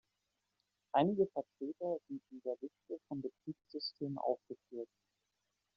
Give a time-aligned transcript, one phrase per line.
[0.95, 4.89] Einige Vertreter sind in der Liste von Betriebssystemen aufgeführt.